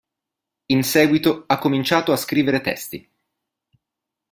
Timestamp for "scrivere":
2.15-2.59